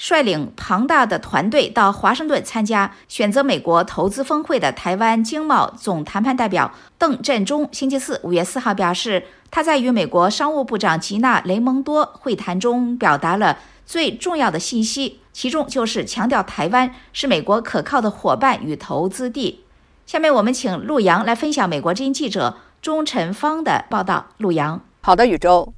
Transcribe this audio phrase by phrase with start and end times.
[0.00, 19.62] 率领庞大的团队到华盛顿参加选择美国投资峰会的台湾经贸总谈判代表邓振中，星期四五月四号表示，他在与美国商务部长吉娜·雷蒙多会谈中表达了最重要的信息，其中就是强调台湾是美国可靠的伙伴与投资地。
[20.06, 24.28] 下面我们请陆阳来分享美国之音记者钟晨芳的报道。
[24.38, 25.74] 陆阳，好的，宇宙，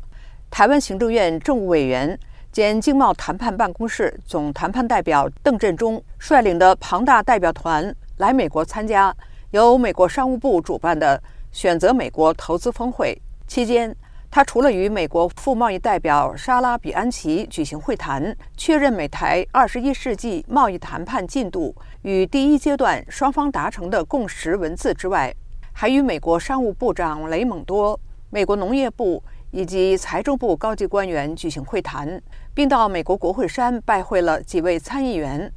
[0.49, 2.17] 台湾行政院政务委员。
[2.53, 9.15] 兼经贸谈判办公室总谈判代表邓振中率领的庞大代表团来美国参加
[9.53, 11.21] 由美国商务部主办的
[11.51, 13.19] 选择美国投资峰会。
[13.47, 13.97] 期间，
[14.31, 25.35] 他除了与美国副贸易代表莎拉比安奇举行会谈，确认美台二十一世纪贸易谈判进度与第一阶段双方达成的共识文字之外，
[25.73, 27.99] 还与美国商务部长雷蒙多、
[28.29, 29.23] 美国农业部。
[29.53, 32.21] 以及财政部高级官员举行会谈，
[32.53, 35.53] 并到美国国会山拜会了几位参议员。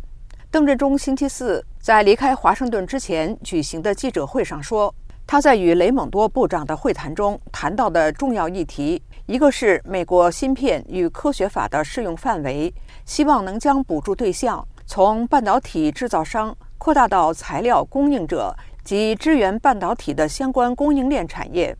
[0.51, 4.93] 邓振中星期四在离开华盛顿之前举行的记者会上说，
[5.25, 12.73] 他在与雷蒙多部长的会谈中谈到的重要议题，一个是美国芯片与科学法的适用范围，
[13.05, 21.75] 希望能将补助对象从半导体制造商扩大到材料供应者及支援半导体的相关供应链产业。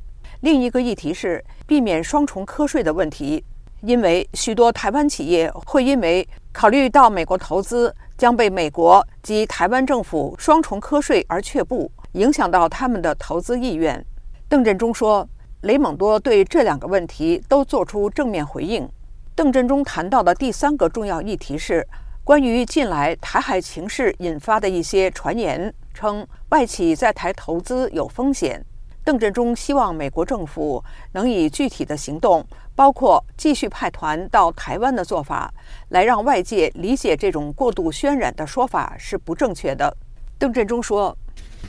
[0.45, 3.43] 另一个议题是避免双重课税的问题，
[3.81, 14.05] 因为许多台湾企业会因为考虑到美国投资将被美国及台湾政府双重课税而却步，影响到他们的投资意愿。
[14.47, 15.27] 邓振中说，
[15.61, 18.87] 雷蒙多对这两个问题都做出正面回应。
[19.33, 21.83] 邓振中谈到的第三个重要议题是
[22.23, 28.63] 关于近来台海情势引发的一些传言，称外企在台投资有风险。
[29.05, 35.53] 邓振中希望美国政府能以具体的行动，包括继续派团到台湾的做法，
[35.89, 39.95] 来让外界理解这种过度渲染的说法是不正确的。
[40.39, 41.15] 邓振中说，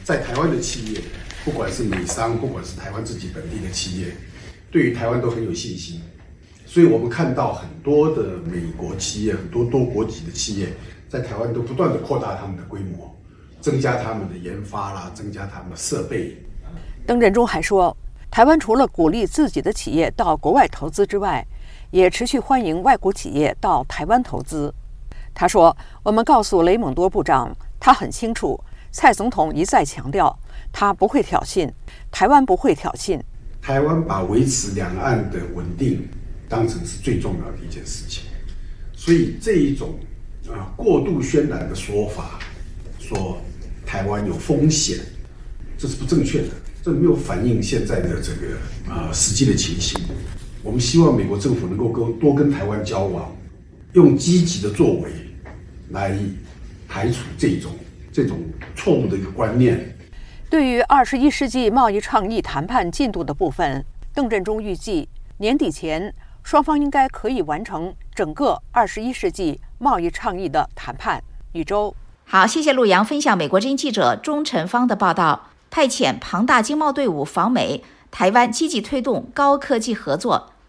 [0.02, 1.00] 在台湾的企业，
[1.44, 4.06] 不管是美商，不管是台湾自己本地的企业，
[4.70, 6.00] 对于台湾都很有信心。
[6.64, 10.68] 所以我们看到很多的美国企业，很多多国籍的企业，
[11.06, 13.14] 在台湾都不断的扩大他们的规模，
[13.60, 16.34] 增加他们的研发啦，增加他们的设备。
[17.06, 17.96] 邓振中还说，
[18.28, 21.46] 台湾除了鼓励自己的企业到国外投资之外，
[21.92, 24.74] 也持续欢迎外国企业到台湾投资。
[25.32, 28.58] 他说：“我们告诉雷蒙多部长，他很清楚，
[28.90, 30.36] 蔡总统一再强调，
[30.72, 31.70] 他不会挑衅，
[32.10, 33.20] 台湾不会挑衅。
[33.62, 36.08] 台湾把维持两岸的稳定
[36.48, 38.24] 当成是最重要的一件事情，
[38.92, 39.94] 所以这一种
[40.48, 42.40] 啊过度渲染的说法，
[42.98, 43.38] 说
[43.86, 44.98] 台湾有风险，
[45.78, 46.48] 这是不正确的。”
[46.86, 50.00] 这没有反映现在的这个啊实际的情形。
[50.62, 53.28] 我们希望美国政府能够跟多跟台湾交往，
[53.94, 55.10] 用积极的作为
[55.90, 56.16] 来
[56.86, 57.72] 排除这种
[58.12, 58.38] 这种
[58.76, 59.96] 错误的一个观念。
[60.48, 65.08] 对于二十一世纪贸易倡议谈判进度的部分，邓振中预计
[65.38, 66.14] 年底前
[66.44, 71.20] 双方应该可以完成整个二十一世纪贸易倡议的谈判。
[71.50, 75.50] 宇宙，好，谢谢陆阳分享美国之音记者钟晨芳的报道。
[75.70, 80.52] 派遣庞大经贸队伍访美，台湾积极推动高科技合作。